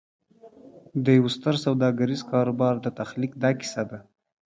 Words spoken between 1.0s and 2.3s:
د یوه ستر سوداګریز